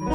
Die 0.00 0.06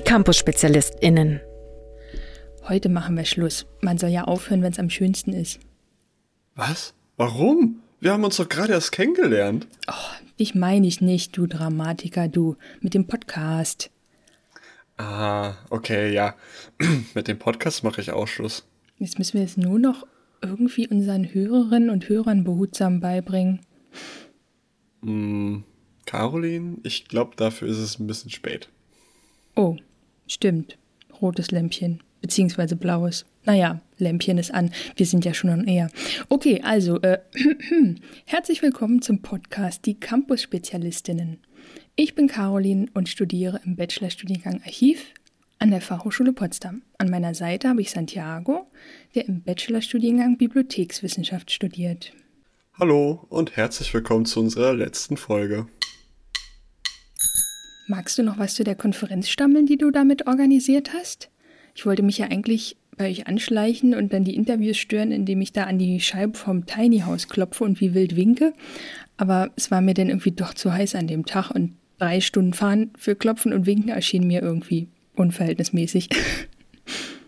Campus-SpezialistInnen. 0.00 1.40
Heute 2.68 2.88
machen 2.88 3.16
wir 3.16 3.24
Schluss. 3.26 3.66
Man 3.82 3.98
soll 3.98 4.10
ja 4.10 4.24
aufhören, 4.24 4.62
wenn 4.62 4.72
es 4.72 4.78
am 4.78 4.88
schönsten 4.88 5.34
ist. 5.34 5.60
Was? 6.54 6.94
Warum? 7.18 7.82
Wir 8.00 8.12
haben 8.12 8.22
uns 8.22 8.36
doch 8.36 8.48
gerade 8.48 8.74
erst 8.74 8.92
kennengelernt. 8.92 9.66
Oh, 9.88 10.26
dich 10.38 10.54
meine 10.54 10.86
ich 10.86 11.00
nicht, 11.00 11.36
du 11.36 11.48
Dramatiker, 11.48 12.28
du. 12.28 12.56
Mit 12.80 12.94
dem 12.94 13.08
Podcast. 13.08 13.90
Ah, 14.98 15.54
okay, 15.70 16.12
ja. 16.12 16.36
Mit 17.14 17.26
dem 17.26 17.40
Podcast 17.40 17.82
mache 17.82 18.00
ich 18.00 18.12
auch 18.12 18.28
Schluss. 18.28 18.64
Jetzt 18.98 19.18
müssen 19.18 19.38
wir 19.38 19.44
es 19.44 19.56
nur 19.56 19.80
noch 19.80 20.06
irgendwie 20.40 20.86
unseren 20.86 21.34
Hörerinnen 21.34 21.90
und 21.90 22.08
Hörern 22.08 22.44
behutsam 22.44 23.00
beibringen. 23.00 23.60
Hm, 25.02 25.64
Caroline, 26.06 26.76
ich 26.84 27.08
glaube, 27.08 27.34
dafür 27.34 27.66
ist 27.66 27.78
es 27.78 27.98
ein 27.98 28.06
bisschen 28.06 28.30
spät. 28.30 28.68
Oh, 29.56 29.76
stimmt. 30.28 30.78
Rotes 31.20 31.50
Lämpchen, 31.50 32.00
beziehungsweise 32.20 32.76
blaues. 32.76 33.24
Naja, 33.44 33.80
Lämpchen 33.98 34.38
ist 34.38 34.52
an. 34.52 34.70
Wir 34.96 35.06
sind 35.06 35.24
ja 35.24 35.34
schon 35.34 35.50
on 35.50 35.66
air. 35.66 35.90
Okay, 36.28 36.60
also, 36.62 37.00
äh, 37.00 37.18
herzlich 38.26 38.62
willkommen 38.62 39.02
zum 39.02 39.22
Podcast 39.22 39.86
Die 39.86 39.98
Campus-Spezialistinnen. 39.98 41.38
Ich 41.96 42.14
bin 42.14 42.28
Caroline 42.28 42.86
und 42.94 43.08
studiere 43.08 43.60
im 43.64 43.76
Bachelorstudiengang 43.76 44.62
Archiv 44.64 45.12
an 45.58 45.70
der 45.70 45.80
Fachhochschule 45.80 46.32
Potsdam. 46.32 46.82
An 46.98 47.10
meiner 47.10 47.34
Seite 47.34 47.68
habe 47.68 47.80
ich 47.80 47.90
Santiago, 47.90 48.70
der 49.14 49.26
im 49.26 49.42
Bachelorstudiengang 49.42 50.38
Bibliothekswissenschaft 50.38 51.50
studiert. 51.50 52.12
Hallo 52.78 53.26
und 53.28 53.56
herzlich 53.56 53.92
willkommen 53.92 54.24
zu 54.24 54.38
unserer 54.38 54.72
letzten 54.72 55.16
Folge. 55.16 55.66
Magst 57.88 58.18
du 58.18 58.22
noch 58.22 58.38
was 58.38 58.54
zu 58.54 58.62
der 58.62 58.76
Konferenz 58.76 59.28
stammeln, 59.28 59.66
die 59.66 59.78
du 59.78 59.90
damit 59.90 60.26
organisiert 60.26 60.92
hast? 60.92 61.30
Ich 61.78 61.86
wollte 61.86 62.02
mich 62.02 62.18
ja 62.18 62.26
eigentlich 62.26 62.76
bei 62.96 63.08
euch 63.08 63.28
anschleichen 63.28 63.94
und 63.94 64.12
dann 64.12 64.24
die 64.24 64.34
Interviews 64.34 64.76
stören, 64.76 65.12
indem 65.12 65.40
ich 65.40 65.52
da 65.52 65.62
an 65.62 65.78
die 65.78 66.00
Scheibe 66.00 66.36
vom 66.36 66.66
Tiny 66.66 67.02
House 67.06 67.28
klopfe 67.28 67.62
und 67.62 67.80
wie 67.80 67.94
wild 67.94 68.16
winke. 68.16 68.52
Aber 69.16 69.52
es 69.54 69.70
war 69.70 69.80
mir 69.80 69.94
dann 69.94 70.08
irgendwie 70.08 70.32
doch 70.32 70.54
zu 70.54 70.72
heiß 70.72 70.96
an 70.96 71.06
dem 71.06 71.24
Tag 71.24 71.52
und 71.52 71.76
drei 72.00 72.20
Stunden 72.20 72.52
fahren 72.52 72.90
für 72.98 73.14
Klopfen 73.14 73.52
und 73.52 73.66
Winken 73.66 73.90
erschien 73.90 74.26
mir 74.26 74.42
irgendwie 74.42 74.88
unverhältnismäßig. 75.14 76.08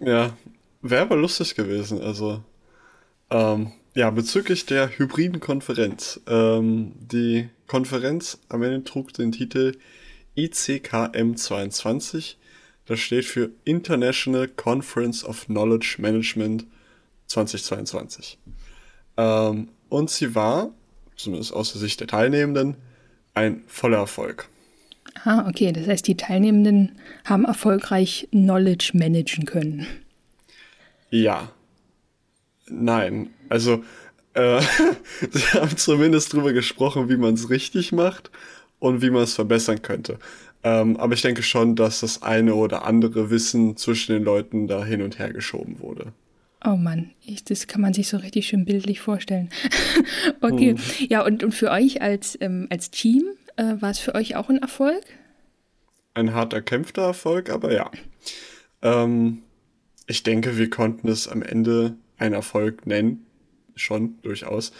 Ja, 0.02 0.34
wäre 0.80 1.02
aber 1.02 1.16
lustig 1.16 1.54
gewesen. 1.54 2.00
Also, 2.00 2.42
ähm, 3.28 3.72
ja, 3.94 4.08
bezüglich 4.10 4.64
der 4.64 4.88
hybriden 4.98 5.38
Konferenz. 5.38 6.22
Ähm, 6.26 6.92
die 6.98 7.50
Konferenz 7.66 8.38
am 8.48 8.62
Ende 8.62 8.82
trug 8.82 9.12
den 9.12 9.30
Titel 9.30 9.76
ICKM 10.36 11.36
22. 11.36 12.38
Das 12.90 12.98
steht 12.98 13.24
für 13.24 13.52
International 13.62 14.48
Conference 14.48 15.24
of 15.24 15.46
Knowledge 15.46 15.98
Management 15.98 16.66
2022. 17.28 18.36
Ähm, 19.16 19.68
und 19.88 20.10
sie 20.10 20.34
war, 20.34 20.70
zumindest 21.14 21.52
aus 21.52 21.70
der 21.70 21.80
Sicht 21.80 22.00
der 22.00 22.08
Teilnehmenden, 22.08 22.74
ein 23.32 23.62
voller 23.68 23.98
Erfolg. 23.98 24.48
Ah, 25.22 25.48
okay. 25.48 25.70
Das 25.70 25.86
heißt, 25.86 26.08
die 26.08 26.16
Teilnehmenden 26.16 26.98
haben 27.24 27.44
erfolgreich 27.44 28.26
Knowledge 28.32 28.90
managen 28.94 29.44
können. 29.44 29.86
Ja. 31.10 31.52
Nein. 32.66 33.30
Also, 33.48 33.84
äh, 34.34 34.60
sie 35.30 35.46
haben 35.52 35.76
zumindest 35.76 36.32
drüber 36.32 36.52
gesprochen, 36.52 37.08
wie 37.08 37.16
man 37.16 37.34
es 37.34 37.50
richtig 37.50 37.92
macht 37.92 38.32
und 38.80 39.00
wie 39.00 39.10
man 39.10 39.22
es 39.22 39.34
verbessern 39.34 39.80
könnte. 39.80 40.18
Ähm, 40.62 40.96
aber 40.98 41.14
ich 41.14 41.22
denke 41.22 41.42
schon, 41.42 41.74
dass 41.74 42.00
das 42.00 42.22
eine 42.22 42.54
oder 42.54 42.84
andere 42.84 43.30
Wissen 43.30 43.76
zwischen 43.76 44.12
den 44.12 44.24
Leuten 44.24 44.68
da 44.68 44.84
hin 44.84 45.02
und 45.02 45.18
her 45.18 45.32
geschoben 45.32 45.80
wurde. 45.80 46.12
Oh 46.64 46.76
Mann, 46.76 47.12
ich, 47.24 47.42
das 47.44 47.66
kann 47.66 47.80
man 47.80 47.94
sich 47.94 48.08
so 48.08 48.18
richtig 48.18 48.46
schön 48.46 48.66
bildlich 48.66 49.00
vorstellen. 49.00 49.48
okay, 50.42 50.76
hm. 50.76 51.06
ja, 51.08 51.24
und, 51.24 51.42
und 51.42 51.52
für 51.52 51.70
euch 51.70 52.02
als, 52.02 52.36
ähm, 52.40 52.66
als 52.68 52.90
Team, 52.90 53.24
äh, 53.56 53.80
war 53.80 53.90
es 53.90 53.98
für 53.98 54.14
euch 54.14 54.36
auch 54.36 54.50
ein 54.50 54.58
Erfolg? 54.58 55.02
Ein 56.12 56.34
hart 56.34 56.52
erkämpfter 56.52 57.02
Erfolg, 57.02 57.48
aber 57.48 57.72
ja. 57.72 57.90
Ähm, 58.82 59.42
ich 60.06 60.22
denke, 60.22 60.58
wir 60.58 60.68
konnten 60.68 61.08
es 61.08 61.28
am 61.28 61.40
Ende 61.40 61.96
einen 62.18 62.34
Erfolg 62.34 62.86
nennen, 62.86 63.24
schon 63.74 64.18
durchaus. 64.22 64.72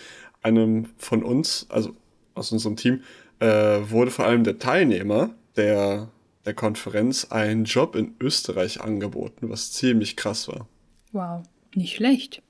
Einem 0.43 0.87
von 0.99 1.23
uns, 1.23 1.67
also 1.71 1.97
aus 2.35 2.53
unserem 2.53 2.77
Team, 2.77 3.03
äh, 3.39 3.47
wurde 3.47 4.11
vor 4.11 4.27
allem 4.27 4.45
der 4.45 4.59
Teilnehmer 4.59 5.31
der, 5.61 6.09
der 6.47 6.55
Konferenz 6.55 7.27
einen 7.31 7.65
Job 7.65 7.95
in 7.95 8.15
Österreich 8.21 8.81
angeboten, 8.81 9.51
was 9.51 9.73
ziemlich 9.73 10.17
krass 10.17 10.49
war. 10.49 10.67
Wow, 11.13 11.43
nicht 11.75 11.97
schlecht. 11.97 12.43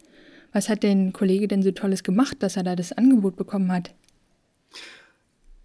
Was 0.53 0.69
hat 0.69 0.83
den 0.83 1.13
Kollege 1.13 1.49
denn 1.49 1.63
so 1.63 1.71
Tolles 1.71 2.03
gemacht, 2.03 2.37
dass 2.41 2.57
er 2.57 2.63
da 2.63 2.77
das 2.77 2.93
Angebot 2.93 3.37
bekommen 3.37 3.73
hat? 3.73 3.95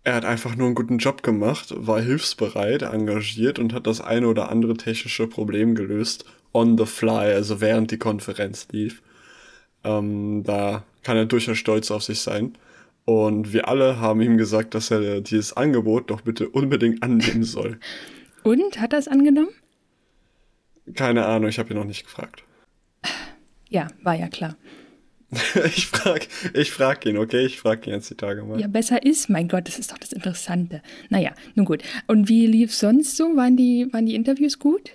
Er 0.03 0.15
hat 0.15 0.25
einfach 0.25 0.55
nur 0.55 0.67
einen 0.67 0.75
guten 0.75 0.99
Job 0.99 1.23
gemacht, 1.23 1.73
war 1.75 1.99
hilfsbereit, 1.99 2.83
engagiert 2.83 3.57
und 3.57 3.73
hat 3.73 3.87
das 3.87 4.01
eine 4.01 4.27
oder 4.27 4.49
andere 4.49 4.75
technische 4.75 5.27
Problem 5.27 5.73
gelöst, 5.73 6.25
on 6.53 6.77
the 6.77 6.85
fly, 6.85 7.33
also 7.33 7.59
während 7.59 7.89
die 7.89 7.97
Konferenz 7.97 8.67
lief. 8.71 9.01
Ähm, 9.83 10.43
da 10.43 10.83
kann 11.03 11.17
er 11.17 11.25
durchaus 11.25 11.57
stolz 11.57 11.89
auf 11.89 12.03
sich 12.03 12.21
sein. 12.21 12.55
Und 13.05 13.53
wir 13.53 13.67
alle 13.67 13.99
haben 13.99 14.21
ihm 14.21 14.37
gesagt, 14.37 14.73
dass 14.73 14.89
er 14.89 15.21
dieses 15.21 15.53
Angebot 15.53 16.09
doch 16.09 16.21
bitte 16.21 16.49
unbedingt 16.49 17.03
annehmen 17.03 17.43
soll. 17.43 17.79
Und 18.43 18.79
hat 18.79 18.93
er 18.93 18.99
es 18.99 19.07
angenommen? 19.07 19.49
Keine 20.93 21.25
Ahnung, 21.25 21.49
ich 21.49 21.59
habe 21.59 21.71
ihn 21.73 21.77
noch 21.77 21.85
nicht 21.85 22.03
gefragt. 22.03 22.43
Ja, 23.69 23.87
war 24.03 24.15
ja 24.15 24.27
klar. 24.27 24.55
ich 25.65 25.87
frage 25.87 26.27
ich 26.53 26.71
frag 26.71 27.05
ihn, 27.05 27.17
okay? 27.17 27.45
Ich 27.45 27.59
frage 27.59 27.89
ihn 27.89 27.93
jetzt 27.93 28.09
die 28.09 28.15
Tage 28.15 28.43
mal. 28.43 28.59
Ja, 28.59 28.67
besser 28.67 29.03
ist, 29.03 29.29
mein 29.29 29.47
Gott, 29.47 29.67
das 29.67 29.79
ist 29.79 29.91
doch 29.91 29.97
das 29.97 30.13
Interessante. 30.13 30.81
Naja, 31.09 31.33
nun 31.55 31.65
gut. 31.65 31.83
Und 32.07 32.29
wie 32.29 32.45
lief 32.45 32.73
sonst 32.73 33.17
so? 33.17 33.35
Waren 33.35 33.57
die, 33.57 33.87
waren 33.91 34.05
die 34.05 34.15
Interviews 34.15 34.59
gut? 34.59 34.91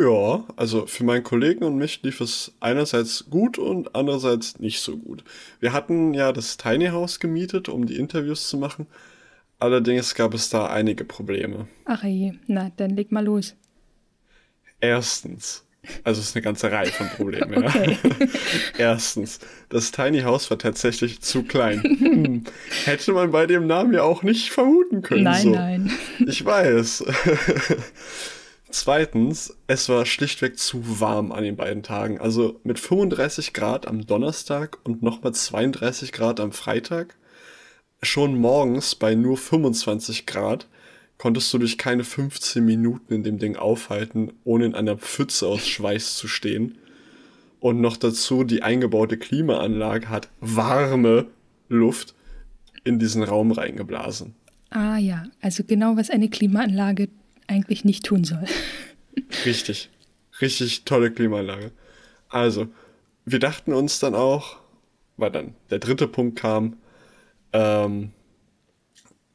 Ja, 0.00 0.44
also 0.56 0.86
für 0.86 1.04
meinen 1.04 1.24
Kollegen 1.24 1.62
und 1.62 1.76
mich 1.76 2.02
lief 2.02 2.22
es 2.22 2.54
einerseits 2.60 3.28
gut 3.28 3.58
und 3.58 3.94
andererseits 3.94 4.58
nicht 4.58 4.80
so 4.80 4.96
gut. 4.96 5.22
Wir 5.58 5.74
hatten 5.74 6.14
ja 6.14 6.32
das 6.32 6.56
Tiny 6.56 6.86
House 6.86 7.20
gemietet, 7.20 7.68
um 7.68 7.84
die 7.84 7.96
Interviews 7.96 8.48
zu 8.48 8.56
machen. 8.56 8.86
Allerdings 9.58 10.14
gab 10.14 10.32
es 10.32 10.48
da 10.48 10.68
einige 10.68 11.04
Probleme. 11.04 11.68
Ach 11.84 12.02
je, 12.02 12.32
na, 12.46 12.70
dann 12.78 12.96
leg 12.96 13.12
mal 13.12 13.24
los. 13.24 13.54
Erstens, 14.80 15.66
also 16.02 16.22
es 16.22 16.28
ist 16.28 16.36
eine 16.36 16.44
ganze 16.44 16.72
Reihe 16.72 16.86
von 16.86 17.08
Problemen. 17.10 17.62
okay. 17.66 17.98
ja. 18.02 18.28
Erstens, 18.92 19.38
das 19.68 19.92
Tiny 19.92 20.20
House 20.20 20.50
war 20.50 20.58
tatsächlich 20.58 21.20
zu 21.20 21.42
klein. 21.42 21.82
Hm. 21.82 22.44
Hätte 22.86 23.12
man 23.12 23.32
bei 23.32 23.44
dem 23.46 23.66
Namen 23.66 23.92
ja 23.92 24.02
auch 24.02 24.22
nicht 24.22 24.50
vermuten 24.50 25.02
können. 25.02 25.24
Nein, 25.24 25.42
so. 25.42 25.50
nein. 25.50 25.92
Ich 26.26 26.42
weiß. 26.42 27.04
Zweitens, 28.72 29.56
es 29.66 29.88
war 29.88 30.06
schlichtweg 30.06 30.58
zu 30.58 31.00
warm 31.00 31.32
an 31.32 31.42
den 31.42 31.56
beiden 31.56 31.82
Tagen. 31.82 32.20
Also 32.20 32.60
mit 32.62 32.78
35 32.78 33.52
Grad 33.52 33.86
am 33.86 34.06
Donnerstag 34.06 34.78
und 34.84 35.02
nochmal 35.02 35.34
32 35.34 36.12
Grad 36.12 36.40
am 36.40 36.52
Freitag. 36.52 37.16
Schon 38.02 38.38
morgens 38.38 38.94
bei 38.94 39.14
nur 39.14 39.36
25 39.36 40.24
Grad 40.26 40.66
konntest 41.18 41.52
du 41.52 41.58
dich 41.58 41.76
keine 41.76 42.04
15 42.04 42.64
Minuten 42.64 43.12
in 43.12 43.22
dem 43.22 43.38
Ding 43.38 43.56
aufhalten, 43.56 44.32
ohne 44.44 44.64
in 44.66 44.74
einer 44.74 44.96
Pfütze 44.96 45.46
aus 45.46 45.66
Schweiß 45.66 46.16
zu 46.16 46.28
stehen. 46.28 46.78
Und 47.58 47.80
noch 47.80 47.96
dazu 47.98 48.44
die 48.44 48.62
eingebaute 48.62 49.18
Klimaanlage 49.18 50.08
hat 50.08 50.28
warme 50.40 51.26
Luft 51.68 52.14
in 52.84 52.98
diesen 52.98 53.22
Raum 53.22 53.52
reingeblasen. 53.52 54.34
Ah 54.70 54.96
ja, 54.96 55.24
also 55.42 55.64
genau 55.64 55.96
was 55.96 56.08
eine 56.08 56.30
Klimaanlage 56.30 57.08
eigentlich 57.50 57.84
nicht 57.84 58.04
tun 58.04 58.24
soll. 58.24 58.44
Richtig. 59.44 59.90
Richtig 60.40 60.84
tolle 60.84 61.10
Klimaanlage. 61.10 61.72
Also, 62.28 62.68
wir 63.24 63.38
dachten 63.38 63.74
uns 63.74 63.98
dann 63.98 64.14
auch, 64.14 64.58
weil 65.16 65.30
dann 65.30 65.54
der 65.68 65.80
dritte 65.80 66.08
Punkt 66.08 66.38
kam, 66.38 66.76
ähm, 67.52 68.12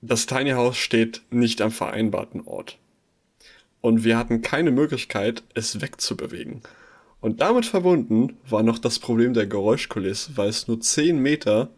das 0.02 0.26
Tiny 0.26 0.52
House 0.52 0.78
steht 0.78 1.22
nicht 1.30 1.62
am 1.62 1.72
vereinbarten 1.72 2.42
Ort. 2.42 2.78
Und 3.82 4.04
wir 4.04 4.18
hatten 4.18 4.42
keine 4.42 4.72
Möglichkeit, 4.72 5.44
es 5.54 5.82
wegzubewegen. 5.82 6.62
Und 7.22 7.42
damit 7.42 7.66
verbunden 7.66 8.38
war 8.48 8.64
noch 8.64 8.80
das 8.80 9.00
Problem 9.00 9.34
der 9.34 9.48
Geräuschkulisse, 9.48 10.38
weil 10.38 10.50
es 10.50 10.68
nur 10.68 10.80
10 10.80 11.20
Meter 11.20 11.70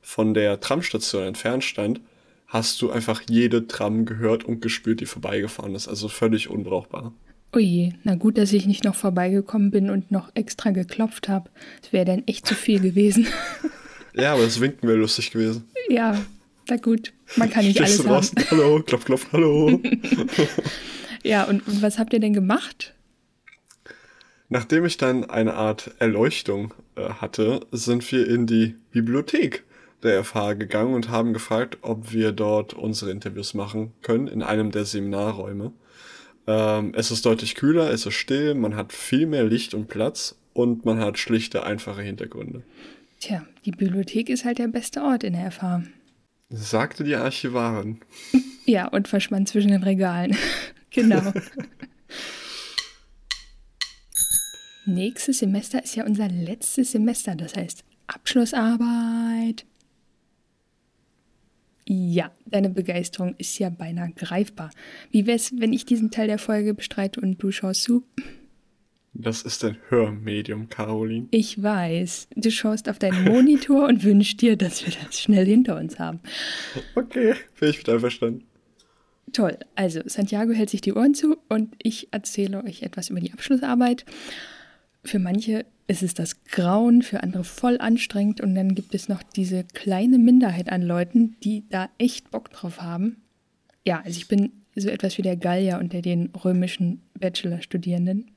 von 0.00 0.34
der 0.34 0.60
Tramstation 0.60 1.24
entfernt 1.24 1.64
stand, 1.64 2.00
hast 2.46 2.80
du 2.82 2.90
einfach 2.90 3.22
jede 3.28 3.66
Tram 3.66 4.04
gehört 4.04 4.44
und 4.44 4.60
gespürt, 4.60 5.00
die 5.00 5.06
vorbeigefahren 5.06 5.74
ist. 5.74 5.88
Also 5.88 6.08
völlig 6.08 6.48
unbrauchbar. 6.48 7.12
Ui, 7.54 7.94
na 8.04 8.16
gut, 8.16 8.38
dass 8.38 8.52
ich 8.52 8.66
nicht 8.66 8.84
noch 8.84 8.94
vorbeigekommen 8.94 9.70
bin 9.70 9.90
und 9.90 10.10
noch 10.10 10.30
extra 10.34 10.70
geklopft 10.70 11.28
habe. 11.28 11.50
Das 11.80 11.92
wäre 11.92 12.04
dann 12.04 12.26
echt 12.26 12.46
zu 12.46 12.54
viel 12.54 12.80
gewesen. 12.80 13.26
ja, 14.14 14.34
aber 14.34 14.44
das 14.44 14.60
Winken 14.60 14.88
wäre 14.88 14.98
lustig 14.98 15.30
gewesen. 15.30 15.64
Ja, 15.88 16.20
na 16.68 16.76
gut. 16.76 17.12
Man 17.36 17.50
kann 17.50 17.64
nicht 17.64 17.78
Stehst 17.78 18.06
alles 18.06 18.32
haben. 18.32 18.44
Hallo, 18.50 18.82
klopf, 18.82 19.04
klopf, 19.04 19.26
hallo. 19.32 19.80
ja, 21.22 21.44
und 21.44 21.62
was 21.82 21.98
habt 21.98 22.12
ihr 22.12 22.20
denn 22.20 22.34
gemacht? 22.34 22.94
Nachdem 24.48 24.84
ich 24.84 24.96
dann 24.96 25.24
eine 25.24 25.54
Art 25.54 25.92
Erleuchtung 25.98 26.72
äh, 26.94 27.08
hatte, 27.08 27.66
sind 27.72 28.10
wir 28.12 28.28
in 28.28 28.46
die 28.46 28.76
Bibliothek 28.92 29.64
der 30.02 30.22
FH 30.24 30.54
gegangen 30.54 30.94
und 30.94 31.08
haben 31.08 31.32
gefragt, 31.32 31.78
ob 31.82 32.12
wir 32.12 32.32
dort 32.32 32.74
unsere 32.74 33.10
Interviews 33.10 33.54
machen 33.54 33.92
können 34.02 34.28
in 34.28 34.42
einem 34.42 34.70
der 34.70 34.84
Seminarräume. 34.84 35.72
Ähm, 36.46 36.92
es 36.94 37.10
ist 37.10 37.26
deutlich 37.26 37.54
kühler, 37.54 37.90
es 37.90 38.06
ist 38.06 38.14
still, 38.14 38.54
man 38.54 38.76
hat 38.76 38.92
viel 38.92 39.26
mehr 39.26 39.44
Licht 39.44 39.74
und 39.74 39.88
Platz 39.88 40.36
und 40.52 40.84
man 40.84 41.00
hat 41.00 41.18
schlichte, 41.18 41.64
einfache 41.64 42.02
Hintergründe. 42.02 42.62
Tja, 43.20 43.46
die 43.64 43.72
Bibliothek 43.72 44.28
ist 44.28 44.44
halt 44.44 44.58
der 44.58 44.68
beste 44.68 45.02
Ort 45.02 45.24
in 45.24 45.32
der 45.32 45.50
FH. 45.50 45.82
Sagte 46.50 47.04
die 47.04 47.16
Archivarin. 47.16 48.00
Ja, 48.68 48.88
und 48.88 49.06
verschwand 49.06 49.48
zwischen 49.48 49.70
den 49.70 49.84
Regalen. 49.84 50.36
genau. 50.90 51.22
Nächstes 54.86 55.38
Semester 55.38 55.84
ist 55.84 55.94
ja 55.94 56.04
unser 56.04 56.26
letztes 56.28 56.90
Semester, 56.90 57.36
das 57.36 57.54
heißt 57.54 57.84
Abschlussarbeit. 58.08 59.64
Ja, 61.88 62.32
deine 62.46 62.68
Begeisterung 62.68 63.36
ist 63.38 63.58
ja 63.58 63.70
beinahe 63.70 64.10
greifbar. 64.10 64.70
Wie 65.10 65.26
wär's, 65.26 65.52
wenn 65.56 65.72
ich 65.72 65.84
diesen 65.84 66.10
Teil 66.10 66.26
der 66.26 66.38
Folge 66.38 66.74
bestreite 66.74 67.20
und 67.20 67.40
du 67.40 67.52
schaust 67.52 67.84
zu? 67.84 68.04
Das 69.14 69.42
ist 69.42 69.64
ein 69.64 69.76
Hörmedium, 69.88 70.68
Caroline. 70.68 71.28
Ich 71.30 71.62
weiß. 71.62 72.28
Du 72.34 72.50
schaust 72.50 72.88
auf 72.88 72.98
deinen 72.98 73.24
Monitor 73.24 73.86
und 73.86 74.04
wünschst 74.04 74.42
dir, 74.42 74.56
dass 74.56 74.84
wir 74.84 74.92
das 75.04 75.20
schnell 75.20 75.46
hinter 75.46 75.78
uns 75.78 75.98
haben. 75.98 76.20
Okay, 76.96 77.34
bin 77.58 77.70
ich 77.70 77.78
mit 77.78 77.88
einverstanden. 77.88 78.44
Toll. 79.32 79.56
Also, 79.74 80.00
Santiago 80.04 80.52
hält 80.52 80.70
sich 80.70 80.80
die 80.80 80.92
Ohren 80.92 81.14
zu 81.14 81.36
und 81.48 81.74
ich 81.82 82.08
erzähle 82.10 82.62
euch 82.64 82.82
etwas 82.82 83.10
über 83.10 83.20
die 83.20 83.32
Abschlussarbeit. 83.32 84.04
Für 85.04 85.18
manche 85.18 85.64
ist 85.88 86.02
es 86.02 86.14
das 86.14 86.44
Grauen, 86.44 87.02
für 87.02 87.22
andere 87.22 87.44
voll 87.44 87.78
anstrengend 87.78 88.40
und 88.40 88.54
dann 88.54 88.74
gibt 88.74 88.94
es 88.94 89.08
noch 89.08 89.22
diese 89.22 89.64
kleine 89.64 90.18
Minderheit 90.18 90.70
an 90.70 90.82
Leuten, 90.82 91.36
die 91.42 91.64
da 91.68 91.88
echt 91.98 92.30
Bock 92.30 92.50
drauf 92.50 92.80
haben. 92.80 93.22
Ja, 93.84 94.02
also 94.04 94.18
ich 94.18 94.28
bin 94.28 94.52
so 94.74 94.88
etwas 94.88 95.16
wie 95.16 95.22
der 95.22 95.36
Gallier 95.36 95.78
unter 95.78 96.02
den 96.02 96.30
römischen 96.44 97.02
Bachelorstudierenden. 97.18 98.30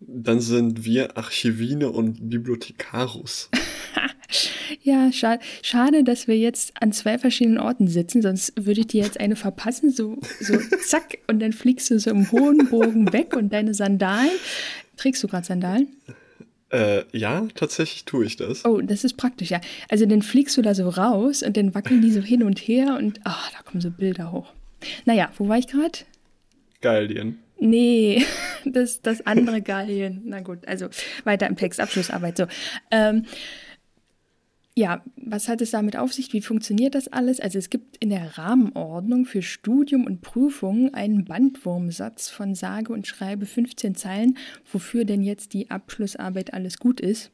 Dann 0.00 0.40
sind 0.40 0.84
wir 0.84 1.16
Archivine 1.16 1.90
und 1.90 2.28
Bibliothekarus. 2.28 3.50
ja, 4.82 5.10
scha 5.12 5.38
schade, 5.62 6.04
dass 6.04 6.28
wir 6.28 6.36
jetzt 6.36 6.72
an 6.80 6.92
zwei 6.92 7.18
verschiedenen 7.18 7.58
Orten 7.58 7.88
sitzen, 7.88 8.20
sonst 8.22 8.52
würde 8.56 8.80
ich 8.80 8.88
dir 8.88 9.04
jetzt 9.04 9.20
eine 9.20 9.36
verpassen, 9.36 9.90
so, 9.90 10.18
so 10.40 10.58
zack, 10.86 11.18
und 11.28 11.40
dann 11.40 11.52
fliegst 11.52 11.90
du 11.90 11.98
so 11.98 12.10
im 12.10 12.30
hohen 12.30 12.68
Bogen 12.68 13.12
weg 13.12 13.36
und 13.36 13.52
deine 13.52 13.74
Sandalen 13.74 14.30
Trägst 14.96 15.22
du 15.22 15.28
gerade 15.28 15.46
Sandalen? 15.46 15.88
Äh, 16.70 17.04
ja, 17.12 17.46
tatsächlich 17.54 18.04
tue 18.04 18.26
ich 18.26 18.36
das. 18.36 18.64
Oh, 18.64 18.80
das 18.80 19.04
ist 19.04 19.16
praktisch, 19.16 19.50
ja. 19.50 19.60
Also 19.88 20.04
dann 20.06 20.22
fliegst 20.22 20.56
du 20.56 20.62
da 20.62 20.74
so 20.74 20.88
raus 20.88 21.42
und 21.42 21.56
dann 21.56 21.74
wackeln 21.74 22.02
die 22.02 22.10
so 22.10 22.20
hin 22.20 22.42
und 22.42 22.58
her 22.58 22.96
und 22.98 23.20
ach, 23.24 23.52
da 23.52 23.62
kommen 23.62 23.80
so 23.80 23.90
Bilder 23.90 24.32
hoch. 24.32 24.52
Naja, 25.04 25.30
wo 25.36 25.48
war 25.48 25.58
ich 25.58 25.68
gerade? 25.68 26.00
Gallien. 26.80 27.38
Nee, 27.58 28.24
das, 28.64 29.00
das 29.00 29.24
andere 29.26 29.62
Gallien. 29.62 30.22
Na 30.24 30.40
gut, 30.40 30.66
also 30.66 30.88
weiter 31.24 31.46
im 31.46 31.56
Text, 31.56 31.80
Abschlussarbeit. 31.80 32.36
So. 32.36 32.46
Ähm, 32.90 33.26
ja, 34.78 35.02
was 35.16 35.48
hat 35.48 35.62
es 35.62 35.70
damit 35.70 35.96
auf 35.96 36.12
sich? 36.12 36.34
Wie 36.34 36.42
funktioniert 36.42 36.94
das 36.94 37.08
alles? 37.08 37.40
Also 37.40 37.58
es 37.58 37.70
gibt 37.70 37.96
in 37.96 38.10
der 38.10 38.36
Rahmenordnung 38.36 39.24
für 39.24 39.40
Studium 39.40 40.04
und 40.04 40.20
Prüfung 40.20 40.92
einen 40.92 41.24
Bandwurmsatz 41.24 42.28
von 42.28 42.54
sage 42.54 42.92
und 42.92 43.06
schreibe 43.06 43.46
15 43.46 43.94
Zeilen, 43.94 44.36
wofür 44.70 45.06
denn 45.06 45.22
jetzt 45.22 45.54
die 45.54 45.70
Abschlussarbeit 45.70 46.52
alles 46.52 46.78
gut 46.78 47.00
ist 47.00 47.30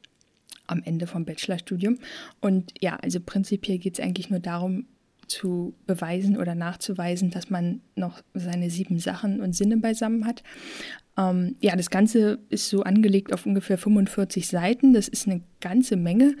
am 0.67 0.81
Ende 0.85 1.05
vom 1.05 1.25
Bachelorstudium. 1.25 1.99
Und 2.39 2.73
ja, 2.79 2.95
also 2.95 3.19
prinzipiell 3.19 3.77
geht 3.77 3.99
es 3.99 3.99
eigentlich 3.99 4.29
nur 4.29 4.39
darum, 4.39 4.85
zu 5.27 5.73
beweisen 5.87 6.37
oder 6.37 6.55
nachzuweisen, 6.55 7.31
dass 7.31 7.49
man 7.49 7.81
noch 7.95 8.21
seine 8.33 8.69
sieben 8.69 8.99
Sachen 8.99 9.41
und 9.41 9.53
Sinne 9.53 9.77
beisammen 9.77 10.25
hat. 10.25 10.43
Ähm, 11.17 11.55
ja, 11.59 11.75
das 11.75 11.89
Ganze 11.89 12.39
ist 12.49 12.69
so 12.69 12.83
angelegt 12.83 13.33
auf 13.33 13.45
ungefähr 13.45 13.77
45 13.77 14.47
Seiten. 14.47 14.93
Das 14.93 15.07
ist 15.07 15.27
eine 15.27 15.41
ganze 15.59 15.95
Menge. 15.95 16.35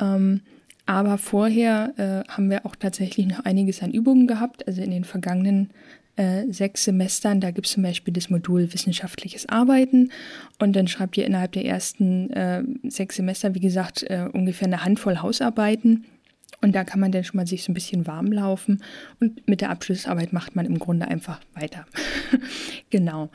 Ähm, 0.00 0.40
aber 0.86 1.16
vorher 1.16 1.94
äh, 1.96 2.30
haben 2.30 2.50
wir 2.50 2.66
auch 2.66 2.76
tatsächlich 2.76 3.26
noch 3.26 3.44
einiges 3.44 3.82
an 3.82 3.90
Übungen 3.90 4.26
gehabt. 4.26 4.66
Also 4.66 4.82
in 4.82 4.90
den 4.90 5.04
vergangenen 5.04 5.70
äh, 6.16 6.44
sechs 6.52 6.84
Semestern, 6.84 7.40
da 7.40 7.50
gibt 7.50 7.66
es 7.66 7.72
zum 7.72 7.82
Beispiel 7.82 8.12
das 8.12 8.30
Modul 8.30 8.72
Wissenschaftliches 8.72 9.48
Arbeiten. 9.48 10.10
Und 10.58 10.76
dann 10.76 10.86
schreibt 10.86 11.16
ihr 11.16 11.26
innerhalb 11.26 11.52
der 11.52 11.64
ersten 11.64 12.30
äh, 12.30 12.62
sechs 12.84 13.16
Semester, 13.16 13.54
wie 13.54 13.60
gesagt, 13.60 14.02
äh, 14.04 14.28
ungefähr 14.32 14.68
eine 14.68 14.84
Handvoll 14.84 15.18
Hausarbeiten. 15.18 16.04
Und 16.60 16.74
da 16.74 16.84
kann 16.84 17.00
man 17.00 17.12
dann 17.12 17.24
schon 17.24 17.36
mal 17.36 17.46
sich 17.46 17.64
so 17.64 17.72
ein 17.72 17.74
bisschen 17.74 18.06
warm 18.06 18.30
laufen. 18.30 18.82
Und 19.20 19.46
mit 19.48 19.60
der 19.60 19.70
Abschlussarbeit 19.70 20.32
macht 20.32 20.54
man 20.54 20.66
im 20.66 20.78
Grunde 20.78 21.08
einfach 21.08 21.40
weiter. 21.54 21.86
genau. 22.90 23.30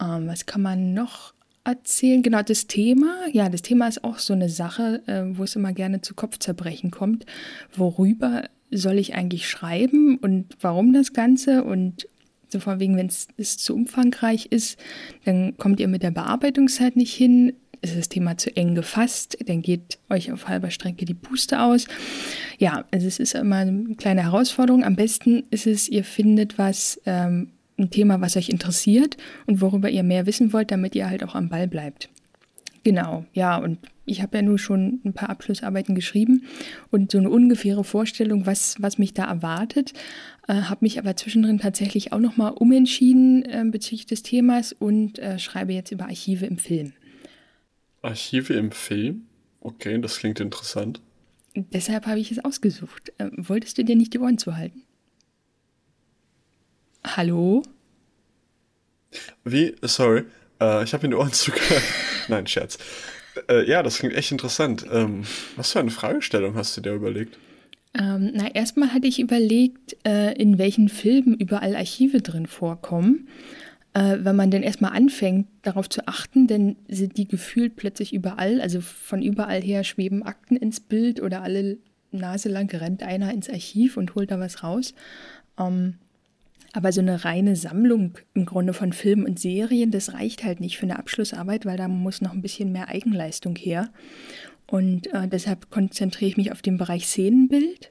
Ähm, 0.00 0.26
was 0.26 0.46
kann 0.46 0.62
man 0.62 0.94
noch 0.94 1.32
erzählen. 1.68 2.22
Genau, 2.22 2.42
das 2.42 2.66
Thema, 2.66 3.26
ja, 3.32 3.48
das 3.48 3.62
Thema 3.62 3.88
ist 3.88 4.02
auch 4.04 4.18
so 4.18 4.32
eine 4.32 4.48
Sache, 4.48 5.02
äh, 5.06 5.36
wo 5.36 5.44
es 5.44 5.56
immer 5.56 5.72
gerne 5.72 6.00
zu 6.00 6.14
Kopfzerbrechen 6.14 6.90
kommt. 6.90 7.26
Worüber 7.74 8.44
soll 8.70 8.98
ich 8.98 9.14
eigentlich 9.14 9.48
schreiben 9.48 10.18
und 10.18 10.56
warum 10.60 10.92
das 10.92 11.12
Ganze? 11.12 11.64
Und 11.64 12.08
so 12.48 12.60
von 12.60 12.80
wegen, 12.80 12.96
wenn 12.96 13.10
es 13.36 13.56
zu 13.58 13.74
umfangreich 13.74 14.46
ist, 14.46 14.78
dann 15.24 15.56
kommt 15.56 15.80
ihr 15.80 15.88
mit 15.88 16.02
der 16.02 16.10
Bearbeitungszeit 16.10 16.96
nicht 16.96 17.14
hin. 17.14 17.54
Ist 17.80 17.96
das 17.96 18.08
Thema 18.08 18.36
zu 18.36 18.54
eng 18.56 18.74
gefasst, 18.74 19.38
dann 19.46 19.62
geht 19.62 19.98
euch 20.10 20.32
auf 20.32 20.48
halber 20.48 20.70
Strecke 20.70 21.04
die 21.04 21.14
Puste 21.14 21.60
aus. 21.60 21.86
Ja, 22.58 22.84
also 22.90 23.06
es 23.06 23.20
ist 23.20 23.36
immer 23.36 23.56
eine 23.56 23.94
kleine 23.94 24.22
Herausforderung. 24.24 24.82
Am 24.82 24.96
besten 24.96 25.44
ist 25.50 25.66
es, 25.68 25.88
ihr 25.88 26.02
findet 26.02 26.58
was, 26.58 27.00
ähm, 27.06 27.52
ein 27.78 27.90
Thema, 27.90 28.20
was 28.20 28.36
euch 28.36 28.48
interessiert 28.48 29.16
und 29.46 29.60
worüber 29.60 29.88
ihr 29.88 30.02
mehr 30.02 30.26
wissen 30.26 30.52
wollt, 30.52 30.70
damit 30.70 30.94
ihr 30.94 31.08
halt 31.08 31.24
auch 31.24 31.34
am 31.34 31.48
Ball 31.48 31.68
bleibt. 31.68 32.08
Genau, 32.84 33.24
ja, 33.32 33.56
und 33.56 33.78
ich 34.06 34.22
habe 34.22 34.38
ja 34.38 34.42
nur 34.42 34.58
schon 34.58 35.00
ein 35.04 35.12
paar 35.12 35.28
Abschlussarbeiten 35.30 35.94
geschrieben 35.94 36.44
und 36.90 37.12
so 37.12 37.18
eine 37.18 37.28
ungefähre 37.28 37.84
Vorstellung, 37.84 38.46
was, 38.46 38.76
was 38.80 38.98
mich 38.98 39.12
da 39.12 39.26
erwartet, 39.26 39.92
äh, 40.46 40.54
habe 40.54 40.78
mich 40.82 40.98
aber 40.98 41.14
zwischendrin 41.16 41.58
tatsächlich 41.58 42.12
auch 42.12 42.18
nochmal 42.18 42.52
umentschieden 42.52 43.44
äh, 43.44 43.64
bezüglich 43.66 44.06
des 44.06 44.22
Themas 44.22 44.72
und 44.72 45.18
äh, 45.18 45.38
schreibe 45.38 45.72
jetzt 45.72 45.92
über 45.92 46.04
Archive 46.04 46.46
im 46.46 46.58
Film. 46.58 46.92
Archive 48.00 48.54
im 48.54 48.70
Film? 48.70 49.26
Okay, 49.60 50.00
das 50.00 50.18
klingt 50.18 50.40
interessant. 50.40 51.02
Deshalb 51.54 52.06
habe 52.06 52.20
ich 52.20 52.30
es 52.30 52.42
ausgesucht. 52.42 53.12
Äh, 53.18 53.30
wolltest 53.36 53.76
du 53.78 53.84
dir 53.84 53.96
nicht 53.96 54.14
die 54.14 54.18
Ohren 54.20 54.38
zuhalten? 54.38 54.82
Hallo? 57.04 57.62
Wie? 59.44 59.74
Sorry. 59.82 60.24
Äh, 60.60 60.84
ich 60.84 60.92
habe 60.92 61.04
in 61.04 61.10
die 61.12 61.16
Ohren 61.16 61.32
zugehört. 61.32 61.82
Nein, 62.28 62.46
Scherz. 62.46 62.78
Äh, 63.48 63.68
ja, 63.68 63.82
das 63.82 63.98
klingt 63.98 64.14
echt 64.14 64.32
interessant. 64.32 64.86
Ähm, 64.90 65.24
was 65.56 65.72
für 65.72 65.80
eine 65.80 65.90
Fragestellung 65.90 66.54
hast 66.54 66.76
du 66.76 66.80
dir 66.80 66.92
überlegt? 66.92 67.38
Ähm, 67.94 68.32
na, 68.34 68.48
erstmal 68.54 68.92
hatte 68.92 69.06
ich 69.06 69.18
überlegt, 69.18 69.96
äh, 70.06 70.32
in 70.34 70.58
welchen 70.58 70.88
Filmen 70.88 71.34
überall 71.34 71.74
Archive 71.74 72.20
drin 72.20 72.46
vorkommen. 72.46 73.28
Äh, 73.94 74.18
wenn 74.20 74.36
man 74.36 74.50
denn 74.50 74.62
erstmal 74.62 74.92
anfängt, 74.92 75.46
darauf 75.62 75.88
zu 75.88 76.06
achten, 76.06 76.46
dann 76.46 76.76
sind 76.88 77.16
die 77.16 77.26
gefühlt 77.26 77.76
plötzlich 77.76 78.12
überall. 78.12 78.60
Also 78.60 78.80
von 78.80 79.22
überall 79.22 79.62
her 79.62 79.84
schweben 79.84 80.22
Akten 80.22 80.56
ins 80.56 80.80
Bild 80.80 81.22
oder 81.22 81.42
alle 81.42 81.78
Nase 82.10 82.48
lang 82.48 82.70
rennt 82.70 83.02
einer 83.02 83.32
ins 83.32 83.48
Archiv 83.48 83.96
und 83.96 84.14
holt 84.14 84.30
da 84.30 84.38
was 84.38 84.62
raus. 84.62 84.94
Ähm, 85.58 85.94
aber 86.72 86.92
so 86.92 87.00
eine 87.00 87.24
reine 87.24 87.56
Sammlung 87.56 88.18
im 88.34 88.44
Grunde 88.44 88.72
von 88.72 88.92
Filmen 88.92 89.24
und 89.24 89.38
Serien, 89.38 89.90
das 89.90 90.12
reicht 90.12 90.44
halt 90.44 90.60
nicht 90.60 90.78
für 90.78 90.84
eine 90.84 90.98
Abschlussarbeit, 90.98 91.66
weil 91.66 91.76
da 91.76 91.88
muss 91.88 92.20
noch 92.20 92.32
ein 92.32 92.42
bisschen 92.42 92.72
mehr 92.72 92.88
Eigenleistung 92.88 93.56
her. 93.56 93.90
Und 94.66 95.12
äh, 95.14 95.28
deshalb 95.28 95.70
konzentriere 95.70 96.28
ich 96.30 96.36
mich 96.36 96.52
auf 96.52 96.60
den 96.60 96.76
Bereich 96.76 97.06
Szenenbild 97.06 97.90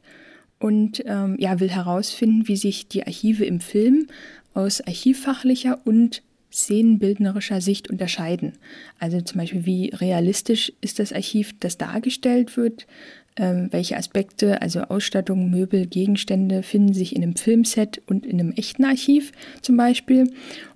und 0.60 1.04
ähm, 1.06 1.36
ja, 1.40 1.60
will 1.60 1.70
herausfinden, 1.70 2.48
wie 2.48 2.58
sich 2.58 2.88
die 2.88 3.06
Archive 3.06 3.46
im 3.46 3.60
Film 3.60 4.08
aus 4.54 4.82
archivfachlicher 4.82 5.80
und 5.86 6.24
szenenbildnerischer 6.52 7.62
Sicht 7.62 7.90
unterscheiden. 7.90 8.54
Also 9.00 9.22
zum 9.22 9.40
Beispiel, 9.40 9.66
wie 9.66 9.90
realistisch 9.90 10.72
ist 10.82 11.00
das 11.00 11.14
Archiv, 11.14 11.54
das 11.60 11.78
dargestellt 11.78 12.58
wird, 12.58 12.88
ähm, 13.38 13.68
welche 13.72 13.98
Aspekte, 13.98 14.62
also 14.62 14.82
Ausstattung, 14.82 15.50
Möbel, 15.50 15.86
Gegenstände 15.86 16.64
finden 16.64 16.94
sich 16.94 17.16
in 17.16 17.24
einem 17.24 17.36
Filmset 17.36 18.02
und 18.08 18.26
in 18.26 18.40
einem 18.40 18.52
echten 18.52 18.84
Archiv 18.84 19.32
zum 19.62 19.78
Beispiel. 19.78 20.32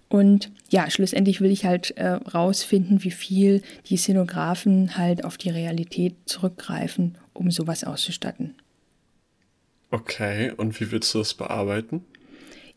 Und 0.09 0.51
ja, 0.69 0.89
schlussendlich 0.89 1.41
will 1.41 1.51
ich 1.51 1.65
halt 1.65 1.91
äh, 1.97 2.07
rausfinden, 2.07 3.03
wie 3.03 3.11
viel 3.11 3.61
die 3.87 3.97
Szenografen 3.97 4.97
halt 4.97 5.23
auf 5.23 5.37
die 5.37 5.49
Realität 5.49 6.15
zurückgreifen, 6.25 7.17
um 7.33 7.49
sowas 7.49 7.83
auszustatten. 7.83 8.55
Okay, 9.89 10.51
und 10.55 10.79
wie 10.79 10.91
willst 10.91 11.13
du 11.13 11.19
das 11.19 11.33
bearbeiten? 11.33 12.05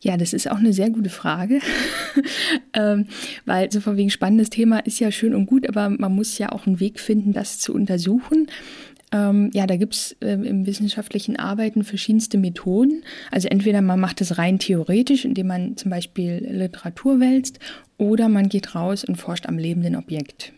Ja, 0.01 0.17
das 0.17 0.33
ist 0.33 0.49
auch 0.49 0.57
eine 0.57 0.73
sehr 0.73 0.89
gute 0.89 1.09
Frage, 1.09 1.59
ähm, 2.73 3.07
weil 3.45 3.71
so 3.71 3.79
von 3.79 3.97
wegen 3.97 4.09
spannendes 4.09 4.49
Thema 4.49 4.79
ist 4.79 4.99
ja 4.99 5.11
schön 5.11 5.33
und 5.33 5.45
gut, 5.45 5.67
aber 5.67 5.89
man 5.89 6.13
muss 6.13 6.37
ja 6.37 6.51
auch 6.51 6.67
einen 6.67 6.79
Weg 6.79 6.99
finden, 6.99 7.33
das 7.33 7.59
zu 7.59 7.73
untersuchen. 7.73 8.47
Ähm, 9.15 9.49
ja, 9.53 9.65
da 9.65 9.77
gibt 9.77 9.95
es 9.95 10.17
ähm, 10.19 10.43
im 10.43 10.65
wissenschaftlichen 10.65 11.37
Arbeiten 11.37 11.85
verschiedenste 11.85 12.37
Methoden. 12.37 13.03
Also 13.31 13.47
entweder 13.47 13.81
man 13.81 13.97
macht 13.97 14.19
es 14.19 14.37
rein 14.37 14.59
theoretisch, 14.59 15.23
indem 15.23 15.47
man 15.47 15.77
zum 15.77 15.89
Beispiel 15.89 16.45
Literatur 16.45 17.21
wälzt, 17.21 17.59
oder 17.97 18.27
man 18.27 18.49
geht 18.49 18.75
raus 18.75 19.05
und 19.05 19.15
forscht 19.15 19.45
am 19.45 19.57
lebenden 19.57 19.95
Objekt. 19.95 20.51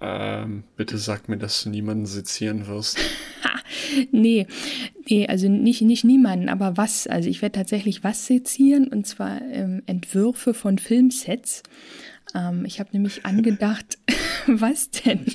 Ähm, 0.00 0.64
bitte 0.76 0.96
sag 0.96 1.28
mir, 1.28 1.36
dass 1.36 1.62
du 1.62 1.68
niemanden 1.68 2.06
sezieren 2.06 2.66
wirst. 2.66 2.98
nee, 4.10 4.46
nee, 5.10 5.26
also 5.26 5.46
nicht, 5.50 5.82
nicht 5.82 6.04
niemanden, 6.04 6.48
aber 6.48 6.78
was. 6.78 7.06
Also 7.06 7.28
ich 7.28 7.42
werde 7.42 7.58
tatsächlich 7.58 8.02
was 8.02 8.26
sezieren 8.26 8.88
und 8.88 9.06
zwar 9.06 9.42
ähm, 9.42 9.82
Entwürfe 9.84 10.54
von 10.54 10.78
Filmsets. 10.78 11.62
Ähm, 12.34 12.64
ich 12.64 12.80
habe 12.80 12.88
nämlich 12.94 13.26
angedacht, 13.26 13.98
was 14.60 14.90
denn? 14.90 15.26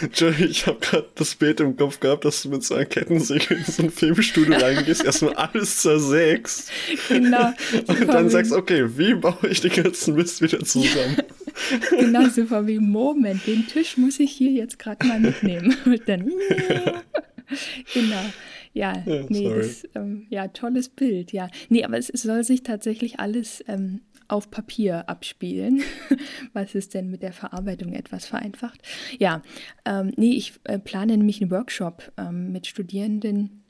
Entschuldigung, 0.00 0.50
ich 0.50 0.66
habe 0.66 0.78
gerade 0.80 1.08
das 1.14 1.34
Bild 1.34 1.60
im 1.60 1.76
Kopf 1.76 2.00
gehabt, 2.00 2.24
dass 2.24 2.42
du 2.42 2.50
mit 2.50 2.64
so 2.64 2.74
einer 2.74 2.84
Kettensäge 2.84 3.54
in 3.54 3.64
so 3.64 3.82
ein 3.82 3.90
Filmstudio 3.90 4.56
reingehst, 4.60 5.04
erstmal 5.04 5.34
alles 5.34 5.80
zersägst. 5.80 6.70
Genau. 7.08 7.52
Und 7.86 8.08
dann 8.08 8.30
sagst, 8.30 8.52
okay, 8.52 8.86
wie 8.96 9.14
baue 9.14 9.48
ich 9.48 9.60
den 9.60 9.72
ganzen 9.72 10.14
Mist 10.14 10.42
wieder 10.42 10.60
zusammen? 10.60 11.16
genau, 11.90 12.28
so 12.28 12.46
von 12.46 12.66
wie, 12.66 12.78
Moment, 12.78 13.46
den 13.46 13.66
Tisch 13.66 13.96
muss 13.96 14.20
ich 14.20 14.32
hier 14.32 14.52
jetzt 14.52 14.78
gerade 14.78 15.06
mal 15.06 15.20
mitnehmen. 15.20 15.76
Und 15.84 16.08
dann, 16.08 16.30
genau. 17.94 18.24
Ja, 18.74 19.02
ja 19.06 19.24
nee, 19.28 19.48
das, 19.48 19.82
ähm, 19.94 20.26
ja, 20.30 20.48
tolles 20.48 20.88
Bild, 20.88 21.32
ja. 21.32 21.48
Nee, 21.68 21.84
aber 21.84 21.98
es, 21.98 22.10
es 22.10 22.22
soll 22.22 22.44
sich 22.44 22.62
tatsächlich 22.62 23.18
alles 23.18 23.64
ähm, 23.66 24.00
auf 24.28 24.50
Papier 24.50 25.08
abspielen, 25.08 25.82
was 26.52 26.74
es 26.74 26.88
denn 26.88 27.10
mit 27.10 27.22
der 27.22 27.32
Verarbeitung 27.32 27.92
etwas 27.92 28.26
vereinfacht. 28.26 28.80
Ja, 29.18 29.42
ähm, 29.84 30.12
nee, 30.16 30.32
ich 30.32 30.60
äh, 30.64 30.78
plane 30.78 31.16
nämlich 31.16 31.40
einen 31.40 31.50
Workshop 31.50 32.12
ähm, 32.16 32.52
mit 32.52 32.66
Studierenden 32.66 33.64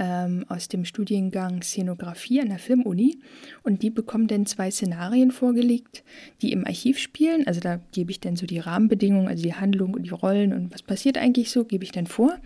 ähm, 0.00 0.46
aus 0.48 0.68
dem 0.68 0.84
Studiengang 0.84 1.62
Szenografie 1.62 2.40
an 2.40 2.48
der 2.48 2.58
Filmuni 2.58 3.20
und 3.62 3.82
die 3.82 3.90
bekommen 3.90 4.26
dann 4.26 4.46
zwei 4.46 4.70
Szenarien 4.70 5.30
vorgelegt, 5.30 6.02
die 6.40 6.52
im 6.52 6.66
Archiv 6.66 6.98
spielen. 6.98 7.46
Also 7.46 7.60
da 7.60 7.78
gebe 7.92 8.10
ich 8.10 8.18
dann 8.18 8.34
so 8.34 8.46
die 8.46 8.58
Rahmenbedingungen, 8.58 9.28
also 9.28 9.42
die 9.42 9.54
Handlung 9.54 9.92
und 9.94 10.04
die 10.04 10.10
Rollen 10.10 10.54
und 10.54 10.72
was 10.72 10.82
passiert 10.82 11.18
eigentlich 11.18 11.50
so, 11.50 11.64
gebe 11.64 11.84
ich 11.84 11.92
dann 11.92 12.06
vor 12.06 12.38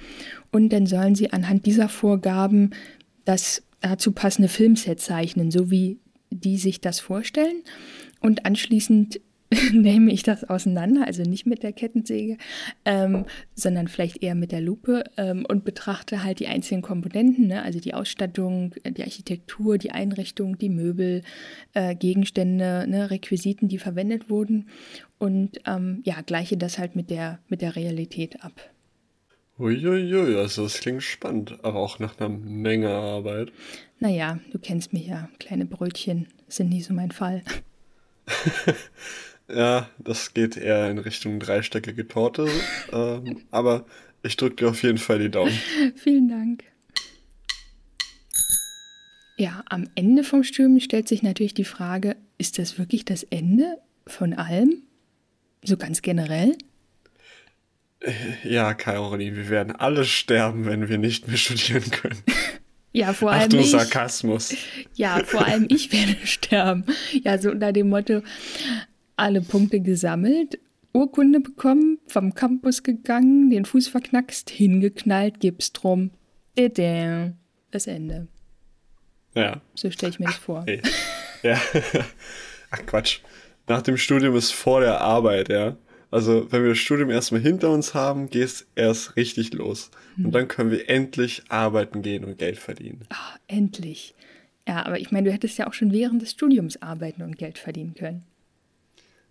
und 0.50 0.71
dann 0.71 0.87
sollen 0.87 1.14
sie 1.14 1.33
anhand 1.33 1.64
dieser 1.64 1.88
Vorgaben 1.88 2.71
das 3.25 3.62
dazu 3.80 4.12
passende 4.12 4.49
Filmset 4.49 5.00
zeichnen, 5.00 5.50
so 5.50 5.71
wie 5.71 5.99
die 6.35 6.59
sich 6.59 6.81
das 6.81 7.00
vorstellen. 7.00 7.62
Und 8.21 8.47
anschließend 8.47 9.21
nehme 9.73 10.12
ich 10.12 10.23
das 10.23 10.45
auseinander, 10.45 11.07
also 11.07 11.23
nicht 11.23 11.47
mit 11.47 11.62
der 11.62 11.73
Kettensäge, 11.73 12.38
ähm, 12.85 13.25
sondern 13.55 13.88
vielleicht 13.88 14.23
eher 14.23 14.35
mit 14.35 14.53
der 14.53 14.61
Lupe 14.61 15.05
ähm, 15.17 15.45
und 15.49 15.64
betrachte 15.64 16.25
halt 16.25 16.41
die 16.41 16.49
einzelnen 16.49 16.83
Komponenten, 16.83 17.49
ne? 17.49 17.62
also 17.62 17.79
die 17.79 17.95
Ausstattung, 17.95 18.75
die 18.85 19.03
Architektur, 19.03 19.79
die 19.79 19.91
Einrichtung, 19.91 20.59
die 20.59 20.71
Möbel, 20.71 21.23
äh, 21.75 21.95
Gegenstände, 21.95 22.87
ne? 22.88 23.11
Requisiten, 23.11 23.69
die 23.69 23.79
verwendet 23.79 24.31
wurden 24.31 24.69
und 25.19 25.61
ähm, 25.67 26.00
ja, 26.05 26.21
gleiche 26.23 26.57
das 26.57 26.79
halt 26.79 26.97
mit 26.97 27.11
der, 27.11 27.38
mit 27.49 27.61
der 27.61 27.76
Realität 27.76 28.43
ab. 28.43 28.74
Uiuiui, 29.56 30.37
also 30.37 30.64
das 30.64 30.80
klingt 30.80 31.04
spannend, 31.04 31.58
aber 31.62 31.78
auch 31.78 32.00
nach 32.00 32.18
einer 32.18 32.28
Menge 32.28 32.88
Arbeit. 32.90 33.52
Naja, 34.00 34.40
du 34.50 34.58
kennst 34.58 34.92
mich 34.92 35.06
ja, 35.06 35.28
kleine 35.38 35.64
Brötchen 35.64 36.26
sind 36.49 36.70
nie 36.70 36.82
so 36.82 36.92
mein 36.92 37.12
Fall. 37.12 37.44
ja, 39.49 39.88
das 39.99 40.34
geht 40.34 40.56
eher 40.56 40.90
in 40.90 40.99
Richtung 40.99 41.38
dreistöckige 41.38 42.08
Torte, 42.08 42.49
ähm, 42.92 43.42
aber 43.52 43.87
ich 44.25 44.37
drücke 44.37 44.56
dir 44.56 44.70
auf 44.70 44.82
jeden 44.82 44.99
Fall 44.99 45.20
die 45.20 45.30
Daumen. 45.30 45.56
Vielen 45.94 46.28
Dank. 46.28 46.64
Ja, 49.37 49.62
am 49.68 49.88
Ende 49.94 50.25
vom 50.25 50.42
Stürmen 50.42 50.80
stellt 50.80 51.06
sich 51.06 51.23
natürlich 51.23 51.54
die 51.54 51.64
Frage, 51.64 52.16
ist 52.38 52.58
das 52.58 52.78
wirklich 52.78 53.04
das 53.04 53.23
Ende 53.23 53.78
von 54.06 54.32
allem? 54.32 54.82
So 55.62 55.76
ganz 55.76 56.02
generell? 56.02 56.56
Ja, 58.43 58.75
Caroline, 58.75 59.37
wir 59.37 59.49
werden 59.49 59.75
alle 59.75 60.05
sterben, 60.05 60.67
wenn 60.67 60.89
wir 60.89 60.99
nicht 60.99 61.29
mehr 61.29 61.37
studieren 61.37 61.91
können. 61.91 62.23
Ja, 62.97 63.13
vor 63.13 63.33
allem 63.33 63.43
Achtung, 63.43 63.59
ich. 63.59 63.73
Sarkasmus. 63.73 64.55
Ja, 64.95 65.21
vor 65.25 65.45
allem 65.47 65.67
ich 65.69 65.93
werde 65.93 66.15
sterben. 66.25 66.85
Ja, 67.25 67.39
so 67.39 67.51
unter 67.51 67.73
dem 67.73 67.89
Motto, 67.89 68.23
alle 69.17 69.41
Punkte 69.41 69.81
gesammelt, 69.81 70.61
Urkunde 70.93 71.41
bekommen, 71.41 71.99
vom 72.07 72.35
Campus 72.35 72.85
gegangen, 72.85 73.51
den 73.51 73.65
Fuß 73.65 73.89
verknackst, 73.89 74.49
hingeknallt, 74.49 75.41
Gips 75.41 75.73
drum. 75.73 76.13
Das 76.55 77.89
Ende. 77.89 78.29
Ja. 79.35 79.61
So 79.75 79.91
stelle 79.91 80.13
ich 80.13 80.21
mir 80.21 80.27
das 80.27 80.37
vor. 80.37 80.63
Hey. 80.65 80.81
Ja. 81.43 81.61
Ach 82.71 82.87
Quatsch. 82.87 83.19
Nach 83.67 83.83
dem 83.83 83.97
Studium 83.97 84.37
ist 84.37 84.53
vor 84.53 84.81
der 84.81 85.01
Arbeit, 85.01 85.49
ja. 85.49 85.77
Also, 86.14 86.47
wenn 86.52 86.62
wir 86.62 86.68
das 86.68 86.78
Studium 86.78 87.11
erstmal 87.11 87.40
hinter 87.40 87.71
uns 87.71 87.92
haben, 87.92 88.30
geht 88.30 88.44
es 88.44 88.66
erst 88.76 89.16
richtig 89.16 89.52
los. 89.52 89.90
Hm. 90.14 90.26
Und 90.26 90.33
dann 90.37 90.47
können 90.47 90.71
wir 90.71 90.88
endlich 90.88 91.42
arbeiten 91.49 92.02
gehen 92.02 92.23
und 92.23 92.38
Geld 92.38 92.56
verdienen. 92.56 93.00
Ach, 93.09 93.37
endlich. 93.49 94.14
Ja, 94.64 94.87
aber 94.87 95.00
ich 95.00 95.11
meine, 95.11 95.26
du 95.28 95.35
hättest 95.35 95.59
ja 95.59 95.66
auch 95.66 95.73
schon 95.73 95.90
während 95.90 96.23
des 96.23 96.30
Studiums 96.30 96.80
arbeiten 96.80 97.23
und 97.23 97.37
Geld 97.37 97.59
verdienen 97.59 97.94
können. 97.94 98.23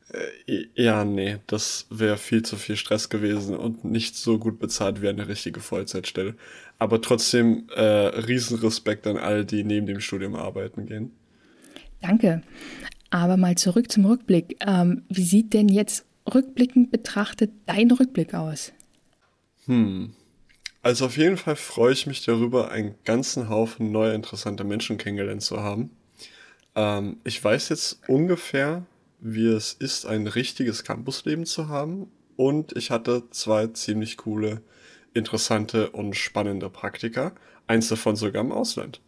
Äh, 0.10 0.66
ja, 0.76 1.06
nee, 1.06 1.38
das 1.48 1.88
wäre 1.90 2.18
viel 2.18 2.44
zu 2.44 2.58
viel 2.58 2.76
Stress 2.76 3.08
gewesen 3.08 3.56
und 3.56 3.86
nicht 3.86 4.18
so 4.18 4.38
gut 4.38 4.60
bezahlt 4.60 5.02
wie 5.02 5.08
eine 5.08 5.30
richtige 5.30 5.62
Vollzeitstelle. 5.62 6.36
Aber 6.80 7.00
trotzdem 7.00 7.70
äh, 7.74 7.82
Riesenrespekt 7.82 9.08
an 9.08 9.16
alle, 9.16 9.46
die 9.46 9.64
neben 9.64 9.88
dem 9.88 10.02
Studium 10.02 10.36
arbeiten 10.36 10.86
gehen. 10.88 11.14
Danke. 12.02 12.42
Aber 13.10 13.38
mal 13.38 13.56
zurück 13.56 13.90
zum 13.90 14.04
Rückblick. 14.04 14.58
Ähm, 14.68 15.04
wie 15.08 15.24
sieht 15.24 15.54
denn 15.54 15.70
jetzt 15.70 16.06
rückblickend 16.32 16.92
betrachtet 16.92 17.52
dein 17.66 17.92
Rückblick 17.92 18.34
aus? 18.34 18.72
Hm. 19.66 20.14
Also 20.82 21.06
auf 21.06 21.18
jeden 21.18 21.38
Fall 21.38 21.56
freue 21.56 21.94
ich 21.94 22.08
mich 22.08 22.26
darüber, 22.26 22.70
einen 22.70 22.96
ganzen 23.06 23.50
Haufen 23.50 23.92
neuer 23.92 24.14
interessanter 24.14 24.66
Menschen 24.66 24.98
kennengelernt 24.98 25.42
zu 25.42 25.62
haben. 25.62 25.92
Ähm, 26.76 27.18
ich 27.24 27.42
weiß 27.42 27.70
jetzt 27.70 28.02
ungefähr, 28.08 28.86
wie 29.20 29.48
es 29.48 29.74
ist, 29.74 30.06
ein 30.06 30.28
richtiges 30.28 30.84
Campusleben 30.84 31.46
zu 31.46 31.70
haben. 31.70 32.12
Und 32.36 32.76
ich 32.76 32.92
hatte 32.92 33.24
zwei 33.30 33.68
ziemlich 33.68 34.18
coole, 34.18 34.62
interessante 35.14 35.92
und 35.92 36.16
spannende 36.16 36.70
Praktika. 36.70 37.34
Eins 37.68 37.88
davon 37.88 38.16
sogar 38.16 38.44
im 38.44 38.52
Ausland. 38.52 39.00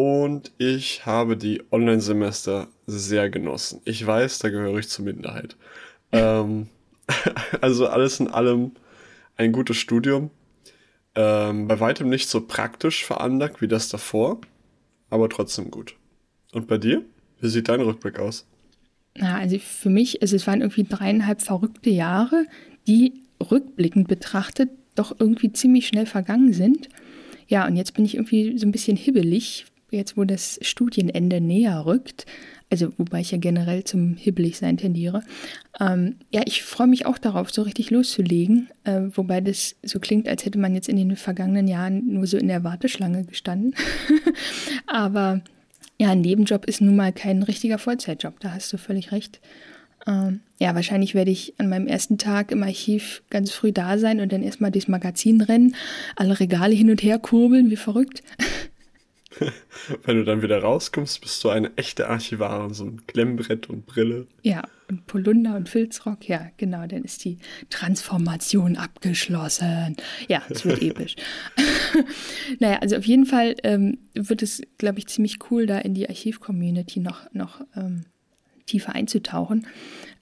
Und 0.00 0.52
ich 0.56 1.04
habe 1.04 1.36
die 1.36 1.62
Online-Semester 1.70 2.68
sehr 2.86 3.28
genossen. 3.28 3.82
Ich 3.84 4.06
weiß, 4.06 4.38
da 4.38 4.48
gehöre 4.48 4.78
ich 4.78 4.88
zur 4.88 5.04
Minderheit. 5.04 5.56
ähm, 6.12 6.68
also 7.60 7.86
alles 7.86 8.18
in 8.18 8.28
allem 8.28 8.72
ein 9.36 9.52
gutes 9.52 9.76
Studium. 9.76 10.30
Ähm, 11.14 11.68
bei 11.68 11.80
weitem 11.80 12.08
nicht 12.08 12.30
so 12.30 12.40
praktisch 12.40 13.04
veranlagt 13.04 13.60
wie 13.60 13.68
das 13.68 13.90
davor, 13.90 14.40
aber 15.10 15.28
trotzdem 15.28 15.70
gut. 15.70 15.96
Und 16.52 16.66
bei 16.66 16.78
dir? 16.78 17.02
Wie 17.42 17.48
sieht 17.50 17.68
dein 17.68 17.82
Rückblick 17.82 18.18
aus? 18.18 18.46
Ja, 19.18 19.36
also 19.36 19.58
für 19.58 19.90
mich, 19.90 20.22
also 20.22 20.34
es 20.34 20.46
waren 20.46 20.62
irgendwie 20.62 20.84
dreieinhalb 20.84 21.42
verrückte 21.42 21.90
Jahre, 21.90 22.46
die 22.86 23.12
rückblickend 23.50 24.08
betrachtet 24.08 24.70
doch 24.94 25.14
irgendwie 25.18 25.52
ziemlich 25.52 25.88
schnell 25.88 26.06
vergangen 26.06 26.54
sind. 26.54 26.88
Ja, 27.48 27.66
und 27.66 27.76
jetzt 27.76 27.92
bin 27.92 28.06
ich 28.06 28.14
irgendwie 28.14 28.56
so 28.56 28.64
ein 28.64 28.72
bisschen 28.72 28.96
hibbelig, 28.96 29.66
jetzt 29.96 30.16
wo 30.16 30.24
das 30.24 30.58
Studienende 30.62 31.40
näher 31.40 31.84
rückt, 31.86 32.26
also 32.70 32.92
wobei 32.98 33.20
ich 33.20 33.32
ja 33.32 33.38
generell 33.38 33.84
zum 33.84 34.14
Hibbeligsein 34.16 34.76
tendiere, 34.76 35.22
ähm, 35.80 36.16
ja, 36.30 36.42
ich 36.46 36.62
freue 36.62 36.86
mich 36.86 37.04
auch 37.04 37.18
darauf, 37.18 37.50
so 37.50 37.62
richtig 37.62 37.90
loszulegen, 37.90 38.68
äh, 38.84 39.02
wobei 39.12 39.40
das 39.40 39.76
so 39.82 39.98
klingt, 39.98 40.28
als 40.28 40.44
hätte 40.44 40.58
man 40.58 40.74
jetzt 40.74 40.88
in 40.88 40.96
den 40.96 41.16
vergangenen 41.16 41.66
Jahren 41.66 42.06
nur 42.06 42.26
so 42.26 42.36
in 42.36 42.48
der 42.48 42.62
Warteschlange 42.62 43.24
gestanden. 43.24 43.74
Aber 44.86 45.42
ja, 45.98 46.10
ein 46.10 46.20
Nebenjob 46.20 46.64
ist 46.66 46.80
nun 46.80 46.96
mal 46.96 47.12
kein 47.12 47.42
richtiger 47.42 47.78
Vollzeitjob, 47.78 48.38
da 48.40 48.52
hast 48.52 48.72
du 48.72 48.78
völlig 48.78 49.12
recht. 49.12 49.40
Ähm, 50.06 50.40
ja, 50.58 50.74
wahrscheinlich 50.74 51.14
werde 51.14 51.30
ich 51.30 51.54
an 51.58 51.68
meinem 51.68 51.86
ersten 51.86 52.18
Tag 52.18 52.52
im 52.52 52.62
Archiv 52.62 53.22
ganz 53.30 53.50
früh 53.50 53.72
da 53.72 53.98
sein 53.98 54.20
und 54.20 54.32
dann 54.32 54.42
erstmal 54.42 54.70
durchs 54.70 54.88
Magazin 54.88 55.40
rennen, 55.40 55.74
alle 56.16 56.38
Regale 56.40 56.74
hin 56.74 56.90
und 56.90 57.02
her 57.02 57.18
kurbeln, 57.18 57.70
wie 57.70 57.76
verrückt. 57.76 58.22
Wenn 60.04 60.16
du 60.16 60.24
dann 60.24 60.42
wieder 60.42 60.60
rauskommst, 60.62 61.20
bist 61.20 61.42
du 61.44 61.48
eine 61.48 61.76
echte 61.76 62.08
Archivarin, 62.08 62.74
so 62.74 62.84
ein 62.84 63.06
Klemmbrett 63.06 63.68
und 63.68 63.86
Brille. 63.86 64.26
Ja, 64.42 64.62
und 64.88 65.06
Polunder 65.06 65.56
und 65.56 65.68
Filzrock, 65.68 66.28
ja, 66.28 66.50
genau, 66.56 66.86
dann 66.86 67.04
ist 67.04 67.24
die 67.24 67.38
Transformation 67.70 68.76
abgeschlossen. 68.76 69.96
Ja, 70.28 70.42
es 70.48 70.64
wird 70.64 70.82
episch. 70.82 71.16
naja, 72.58 72.78
also 72.80 72.96
auf 72.96 73.04
jeden 73.04 73.26
Fall 73.26 73.54
ähm, 73.62 73.98
wird 74.14 74.42
es, 74.42 74.62
glaube 74.78 74.98
ich, 74.98 75.06
ziemlich 75.06 75.38
cool, 75.50 75.66
da 75.66 75.78
in 75.78 75.94
die 75.94 76.08
Archiv-Community 76.08 77.00
noch, 77.00 77.32
noch 77.32 77.60
ähm, 77.76 78.04
tiefer 78.66 78.94
einzutauchen. 78.94 79.66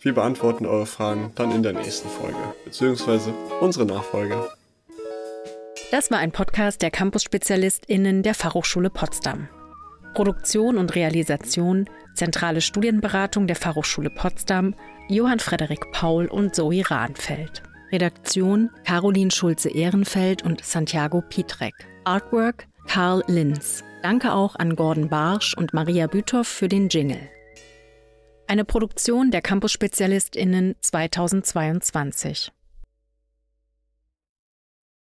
Wir 0.00 0.14
beantworten 0.14 0.64
eure 0.64 0.86
Fragen 0.86 1.32
dann 1.34 1.50
in 1.50 1.64
der 1.64 1.72
nächsten 1.72 2.08
Folge, 2.08 2.38
beziehungsweise 2.64 3.34
unsere 3.60 3.84
Nachfolger. 3.84 4.48
Das 5.94 6.10
war 6.10 6.18
ein 6.18 6.32
Podcast 6.32 6.82
der 6.82 6.90
Campus-SpezialistInnen 6.90 8.24
der 8.24 8.34
Fachhochschule 8.34 8.90
Potsdam. 8.90 9.48
Produktion 10.12 10.76
und 10.76 10.96
Realisation, 10.96 11.88
zentrale 12.16 12.62
Studienberatung 12.62 13.46
der 13.46 13.54
Fachhochschule 13.54 14.10
Potsdam, 14.10 14.74
Johann 15.08 15.38
Frederik 15.38 15.92
Paul 15.92 16.26
und 16.26 16.52
Zoe 16.52 16.82
Rahnfeld. 16.84 17.62
Redaktion 17.92 18.70
Caroline 18.84 19.30
Schulze-Ehrenfeld 19.30 20.42
und 20.42 20.64
Santiago 20.64 21.20
Pietrek. 21.20 21.74
Artwork 22.02 22.66
Karl 22.88 23.22
Linz. 23.28 23.84
Danke 24.02 24.32
auch 24.32 24.56
an 24.56 24.74
Gordon 24.74 25.08
Barsch 25.08 25.56
und 25.56 25.74
Maria 25.74 26.08
Büthoff 26.08 26.48
für 26.48 26.66
den 26.66 26.88
Jingle. 26.88 27.30
Eine 28.48 28.64
Produktion 28.64 29.30
der 29.30 29.42
Campus-SpezialistInnen 29.42 30.74
2022. 30.80 32.50